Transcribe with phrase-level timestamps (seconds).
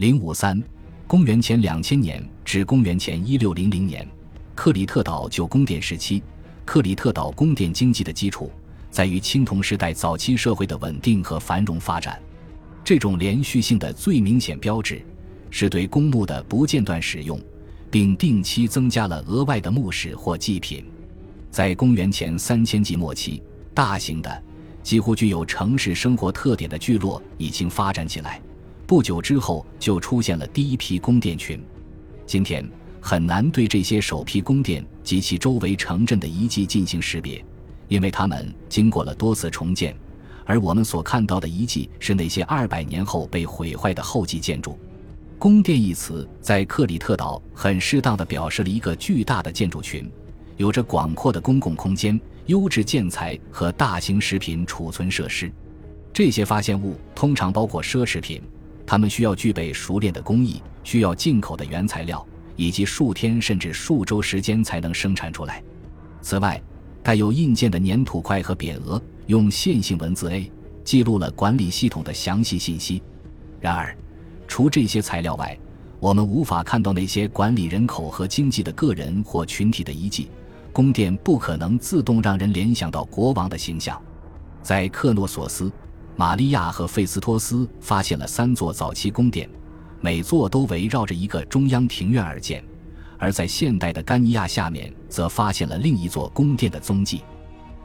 [0.00, 0.58] 零五三，
[1.06, 4.08] 公元前两千年至公元前一六零零年，
[4.54, 6.22] 克里特岛旧宫殿时期。
[6.64, 8.50] 克里特岛宫殿经济的基础
[8.90, 12.18] 在于青铜时代早期社会的稳定和繁荣发展。
[12.82, 15.04] 这种连续性的最明显标志
[15.50, 17.38] 是对公墓的不间断使用，
[17.90, 20.82] 并定期增加了额外的墓室或祭品。
[21.50, 23.42] 在公元前三千纪末期，
[23.74, 24.42] 大型的、
[24.82, 28.40] 几乎具有城市生活特点的聚落已经发展起来。
[28.90, 31.64] 不久之后，就出现了第一批宫殿群。
[32.26, 32.68] 今天
[33.00, 37.40] 很难对这些首批宫殿及其周围城镇的遗迹进行识别，
[37.86, 39.94] 因为它们经过了多次重建，
[40.44, 44.76] 而我们所看到的遗迹是那些二百年后被毁坏的后继建筑。
[45.38, 50.10] 宫殿一词在克里特岛很适当地表示了一个巨大的建筑群，
[50.56, 55.48] 有着广阔的公共空间、优质建材和大型食品储存设施。
[56.12, 58.42] 这些发现物通常包括奢侈品。
[58.90, 62.26] 他们需要具备熟练的工艺，需要进口的原材料，
[62.56, 65.62] 以及数天甚至数周时间才能生产出来。
[66.20, 66.60] 此外，
[67.00, 70.50] 带有印件的粘土块和匾额用线性文字 A
[70.82, 73.00] 记录了管理系统的详细信息。
[73.60, 73.96] 然而，
[74.48, 75.56] 除这些材料外，
[76.00, 80.28] 我们无法看到那些管理人口和经济的个人或群体的遗迹。
[80.72, 84.02] 宫殿不可能自动让人联想到国王的形象。
[84.64, 85.70] 在克诺索斯。
[86.16, 89.48] 玛利亚和费斯托斯发现了三座早期宫殿，
[90.00, 92.62] 每座都围绕着一个中央庭院而建；
[93.18, 97.22] 而在现代的甘尼亚下面，则发现了另一座宫殿的踪迹。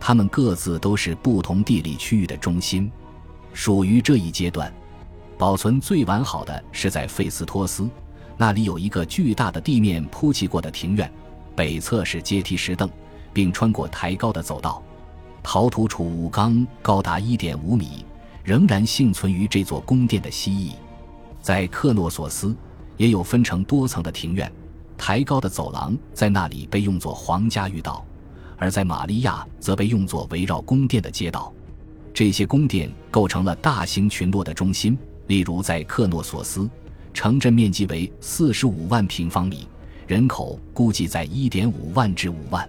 [0.00, 2.90] 它们各自都是不同地理区域的中心。
[3.52, 4.72] 属于这一阶段，
[5.38, 7.88] 保存最完好的是在费斯托斯，
[8.36, 11.10] 那里有一个巨大的地面铺砌过的庭院，
[11.54, 12.90] 北侧是阶梯石凳，
[13.32, 14.82] 并穿过抬高的走道。
[15.40, 18.04] 陶土储物缸高达一点五米。
[18.44, 20.72] 仍然幸存于这座宫殿的蜥蜴，
[21.40, 22.54] 在克诺索斯
[22.98, 24.52] 也有分成多层的庭院，
[24.98, 28.04] 抬高的走廊在那里被用作皇家御道，
[28.58, 31.50] 而在玛利亚则被用作围绕宫殿的街道。
[32.12, 34.96] 这些宫殿构成了大型群落的中心。
[35.26, 36.68] 例如，在克诺索斯，
[37.14, 39.66] 城镇面积为四十五万平方米，
[40.06, 42.68] 人口估计在一点五万至五万。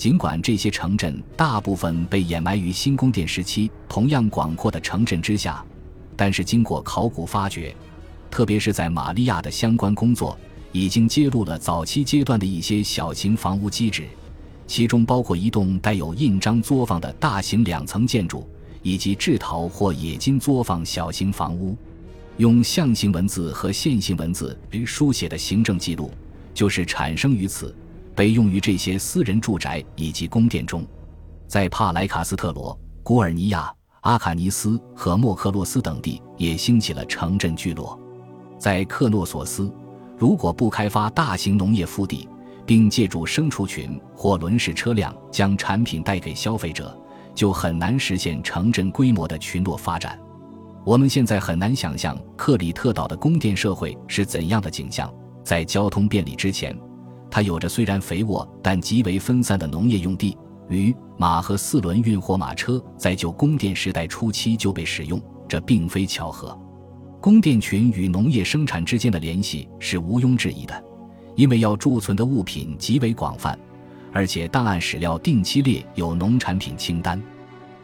[0.00, 5.62] 尽管这些城镇大部分被掩埋于新宫殿时期同样广阔的城镇之下，
[6.16, 7.76] 但是经过考古发掘，
[8.30, 10.38] 特别是在玛利亚的相关工作，
[10.72, 14.08] 已经揭露了早期阶段的一些小型房屋基址，
[14.66, 18.48] 其中包括一栋带有印章作坊的大型两层建筑，
[18.82, 21.76] 以及制陶或冶金作坊小型房屋。
[22.38, 26.10] 用象形文字和线性文字书写的行政记录，
[26.54, 27.76] 就是产生于此。
[28.14, 30.86] 被用于这些私人住宅以及宫殿中，
[31.46, 33.72] 在帕莱卡斯特罗、古尔尼亚、
[34.02, 37.98] 阿卡尼斯和莫克洛斯等地也兴起了城镇聚落。
[38.58, 39.72] 在克诺索斯，
[40.18, 42.28] 如果不开发大型农业腹地，
[42.66, 46.96] 并借助牲畜群或轮式车辆将产品带给消费者，
[47.34, 50.18] 就很难实现城镇规模的群落发展。
[50.84, 55.12] 我们现在很难想象克里特岛的宫殿社会是怎样的景象。
[55.42, 56.76] 在交通便利之前。
[57.30, 60.36] 它有着虽然肥沃但极为分散的农业用地，
[60.68, 66.58] 驴、马和四轮运货马车在旧宫殿时代初期就被使用，这并非巧合。
[67.20, 70.84] 宫殿群与农业生产之间的联系是毋庸置疑的，
[71.36, 73.58] 因为要贮存的物品极为广泛，
[74.12, 77.22] 而且档案史料定期列有农产品清单。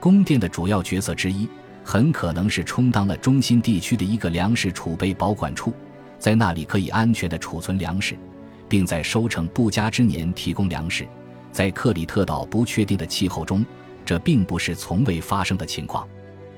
[0.00, 1.48] 宫殿的主要角色之一，
[1.82, 5.72] 很可能是充当了中心地区的一个粮食储备保管处，
[6.18, 8.16] 在那里可以安全地储存粮食。
[8.68, 11.06] 并在收成不佳之年提供粮食，
[11.52, 13.64] 在克里特岛不确定的气候中，
[14.04, 16.06] 这并不是从未发生的情况。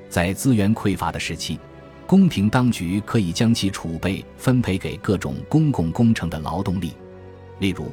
[0.08, 1.58] 在资源匮乏的时期，
[2.06, 6.92] 宫廷当局可以将其储备分配给各种公共工程的劳动力。
[7.58, 7.90] 例如，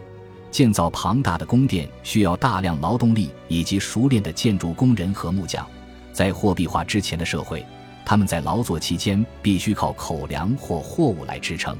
[0.52, 5.68] 建造庞大的宫殿需要大量劳动力以及熟练的建筑工人和木匠。
[6.12, 7.66] 在货币化之前的社会，
[8.06, 11.76] 他们在劳作期间必须靠口粮或货物来支撑。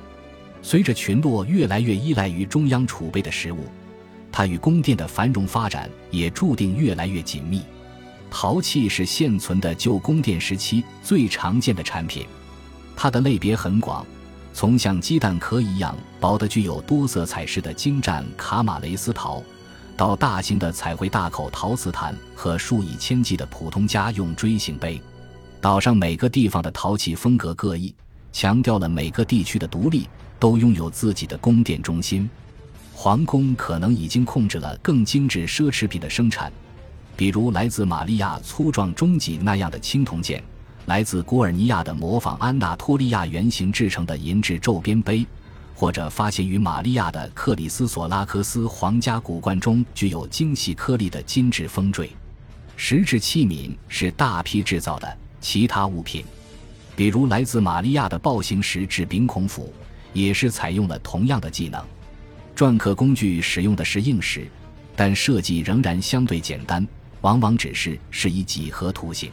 [0.64, 3.66] 随着群落越来越依赖于中央储备的食物，
[4.32, 7.62] 它与宫殿的繁荣发展也注定越来越紧密。
[8.32, 12.26] 陶器是现存的旧宫殿时期最常见的产品，
[12.96, 14.04] 它的类别很广，
[14.54, 19.44] 从像鸡蛋壳一样薄的具有多色彩饰的精湛卡马雷斯陶，
[19.96, 25.00] 到大型的彩绘大口陶瓷坛和数以千计的普通家用锥形杯。
[25.62, 27.94] 岛上每个地方的陶器风格各异，
[28.34, 30.10] 强调了每个地区的独立。
[30.40, 32.30] 都拥有自己的宫殿中心，
[32.94, 36.52] 皇宫可能已经控制了更精致奢侈品的生产，
[37.16, 40.44] 比如来自玛利亚粗壮中脊那样的青铜剑，
[40.88, 45.26] 来自古尔尼亚的模仿安纳托利亚原型制成的银质皱边杯，
[45.74, 52.12] 或者发现于玛利亚的克里斯索拉克斯皇家古罐中具有精细颗粒的金质风坠。
[52.76, 56.26] 石质器皿是大批制造的，其他物品，
[56.96, 59.74] 比如来自玛利亚的暴行石制冰孔斧，
[60.14, 61.84] 也是采用了同样的技能。
[62.56, 64.48] 篆刻工具使用的是硬石，
[64.96, 66.88] 但设计仍然相对简单，
[67.22, 69.32] 往往只是是以几何图形。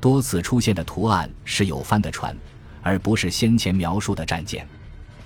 [0.00, 2.36] 多次出现的图案是有帆的船，
[2.82, 4.66] 而不是先前描述的战舰。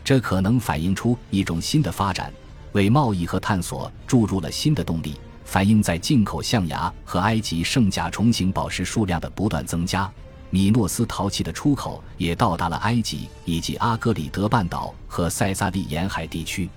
[0.02, 2.32] 这可能反映出一种新的发展，
[2.72, 5.16] 为贸易和探索注入了新的动力。
[5.44, 10.10] 反映在进口象牙和埃及圣甲虫形宝石数量的不断增加。
[10.50, 16.68] 米诺斯陶器的出口也到达了埃及以及阿格里德半岛和塞萨利沿海地区。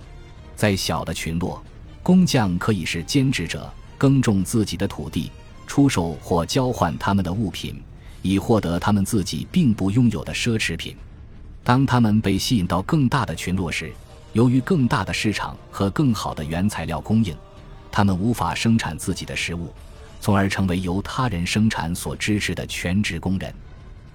[0.54, 1.62] 在小的群落，
[2.02, 5.30] 工匠可以是兼职者，耕种自己的土地，
[5.66, 7.82] 出售或交换他们的物品，
[8.20, 10.94] 以获得他们自己并不拥有的奢侈品。
[11.64, 13.92] 当他们被吸引到更大的群落时，
[14.34, 17.34] 由于更大的市场和更好的原材料供应，
[17.90, 19.72] 他们无法生产自己的食物，
[20.22, 23.52] 从而成为由他人生产所支持的全职工人。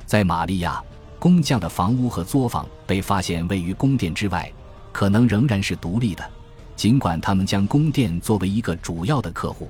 [0.05, 0.81] 在玛利亚，
[1.19, 4.49] 工匠的房屋和作坊被发现位于宫殿之外。
[4.93, 6.27] 可能仍然是独立的，
[6.77, 9.69] 尽管他们将宫殿作为一个主要的客户。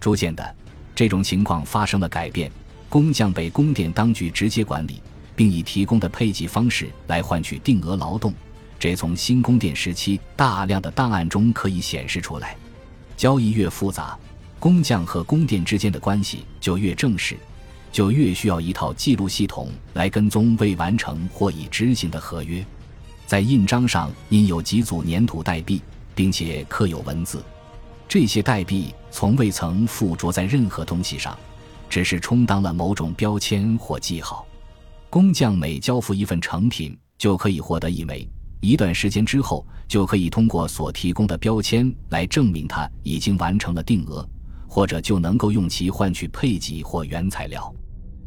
[0.00, 0.54] 逐渐的，
[0.94, 2.50] 这种情况发生了改变，
[2.88, 5.00] 工匠被宫殿当局直接管理，
[5.36, 8.32] 并以提供的配给方式来换取定额劳动。
[8.78, 12.56] 这从新宫殿时期大量的档案中可以显示出来。
[13.16, 14.18] 交易越复杂，
[14.58, 17.36] 工匠和宫殿之间的关系就越正式，
[17.92, 22.64] 就越需要一套记录系统来跟踪未完成或已执行的合约。
[23.26, 25.82] 在印章上印有几组粘土代币，
[26.14, 27.42] 并且刻有文字。
[28.08, 31.36] 这些代币从未曾附着在任何东西上，
[31.90, 34.46] 只是充当了某种标签或记号。
[35.10, 38.28] 工匠每交付一份成品，就可以获得一枚。
[38.60, 44.26] 一段时间之后，就可以通过所提供的标签来证明他已经完成了定额，
[44.76, 47.74] 或者就能够用其换取配给或原材料。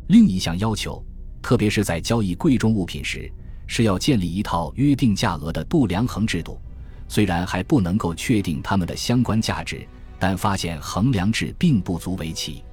[0.07, 1.05] 另一项要求，
[1.43, 3.31] 特别是在交易贵重物品时。
[3.67, 6.59] 是要建立一套约定价额的度量衡制度，
[7.07, 9.87] 虽然还不能够确定它们的相关价值，
[10.17, 12.63] 但发现衡量制并不足为奇。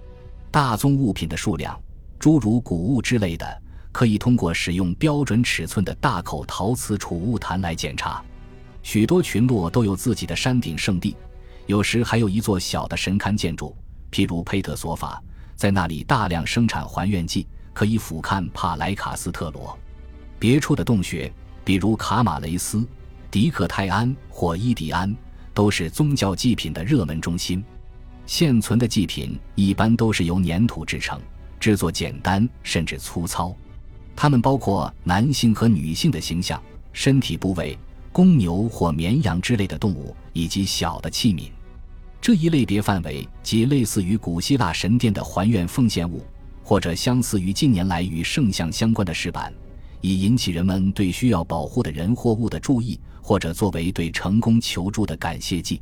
[0.51, 1.79] 大宗物品的数量，
[2.19, 3.63] 诸如谷物之类的，
[3.93, 8.25] 可以通过使用标准尺寸的大口陶瓷储物坛来检查。
[8.83, 11.15] 许多群落都有自己的山顶圣地，
[11.67, 13.77] 有时还有一座小的神龛建筑，
[14.11, 15.21] 譬如佩特索法，
[15.57, 19.77] 在那里大量生产还愿祭，可以俯瞰帕莱卡斯特罗。
[20.39, 21.33] 别处的洞穴，
[21.65, 22.87] 比如卡马雷斯、
[23.31, 25.13] 迪克泰安或伊迪安，
[25.53, 27.65] 都是宗教祭品的热门中心。
[28.27, 31.21] 现存的祭品一般都是由粘土制成，
[31.59, 33.55] 制作简单甚至粗糙。
[34.15, 37.77] 它们包括男性和女性的形象、身体部位、
[38.13, 41.51] 公牛或绵羊之类的动物，以及小的器皿。
[42.27, 46.27] 这一类别范围即类似于古希腊神殿的还愿奉献物，
[46.61, 49.55] 或者相似于近年来与圣像相关的石板。
[50.01, 55.81] 以引起人们对需要保护的人或物的注意，或者作为对成功求助的感谢祭。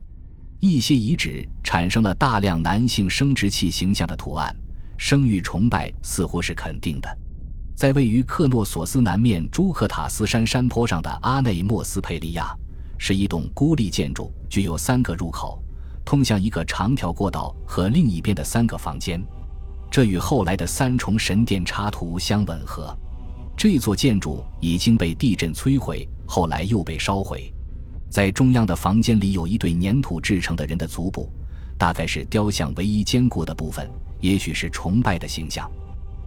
[0.60, 4.54] 一些遗址产生了大量男性生殖器形象的图案，
[4.98, 7.08] 生育崇拜似乎是肯定的。
[7.74, 12.54] 在位于克诺索斯南面朱克塔斯山山坡上的阿内莫斯佩利亚，
[12.98, 15.58] 是一栋孤立建筑，具有三个入口，
[16.04, 19.22] 通向一个长条过道和另一边的三个房间。
[19.90, 22.96] 这与后来的三重神殿插图相吻合。
[23.56, 27.52] 这座建筑已经被地震摧毁，后来又被烧毁。
[28.10, 31.30] 在中央的房间里有一对粘土制成的人的足部，
[31.78, 33.88] 大概是雕像唯一坚固的部分，
[34.20, 35.70] 也许是崇拜的形象。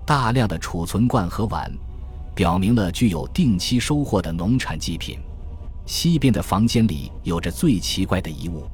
[0.06, 1.70] 大量的储存罐和碗，
[2.34, 5.20] 表明了具有定期收获的农产祭品。
[5.86, 8.66] 西边的房间里有着最奇怪的遗物，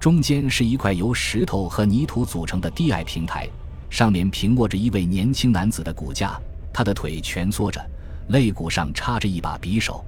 [0.00, 3.48] 中间是一块由石头和泥土组成的低矮平台，
[3.90, 6.40] 上面平卧着一位年轻男子的骨架。
[6.72, 7.84] 他的腿蜷缩着，
[8.28, 10.04] 肋骨上插着一把匕首。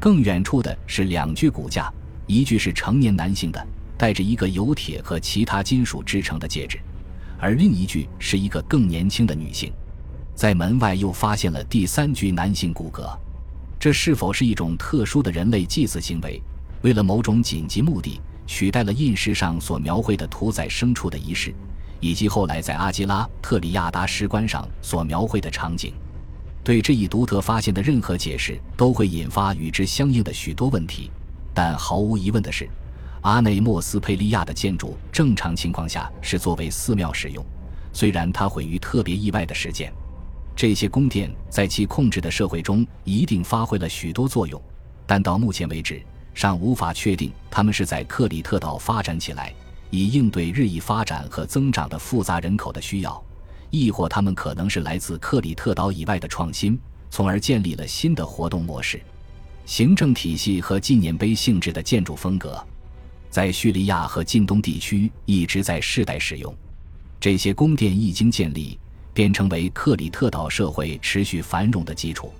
[0.00, 1.92] 更远处的是两具骨架，
[2.26, 3.64] 一具是成年男性的，
[3.96, 6.80] 戴着一个由铁和其他金属制成的戒指，
[7.38, 9.72] 而另一具是一个更年轻的女性。
[10.34, 13.16] 在门外又发现了第三具男性骨骼，
[13.78, 16.42] 这是否是一种特殊的人类祭祀行为？
[16.82, 18.18] 为了某种紧急目的，
[18.50, 21.54] 取代了印石上所描绘的屠宰牲畜的仪式。
[22.00, 25.92] 以及后来在阿基拉特里亚达石棺上所描绘的场景，
[26.64, 31.10] 对这一独特发现的任何解释都会引发与之相应的许多问题。
[31.52, 32.66] 但毫无疑问的是，
[33.20, 37.44] 阿内莫斯佩利亚的建筑正常情况下是作为寺庙使用，
[37.92, 39.92] 虽然它毁于特别意外的事件。
[40.56, 44.60] 这些宫殿在其控制的社会中一定发挥了许多作用，
[45.06, 46.02] 但到目前为止
[46.34, 49.54] 尚无法确定他们是在克里特岛发展起来，
[49.90, 53.22] 以应对日益发展和增长的复杂人口的需要，
[53.70, 56.78] 亦或他们可能是来自克里特岛以外的创新，
[57.10, 59.00] 从而建立了新的活动模式、
[59.66, 62.64] 行政体系和纪念碑性质的建筑风格，
[63.30, 66.54] 在叙利亚和近东地区一直在世代使用。
[67.18, 68.78] 这些宫殿一经建立。
[69.12, 72.32] 便成为克里特岛社会持续繁荣的基础。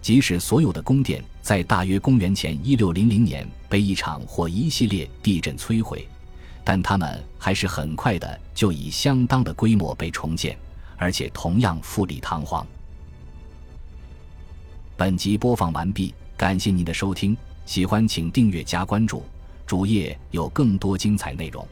[0.00, 6.04] 即使所有的宫殿在大约公元前一六零零年被一场或一系列地震摧毁，
[6.64, 10.58] 但它们还是很快的就以相当的规模被重建，
[10.96, 12.66] 而且同样富丽堂皇。
[14.96, 19.22] 本集播放完毕，感谢您的收听，喜欢请订阅加关注，
[19.64, 21.64] 主页有更多精彩内容。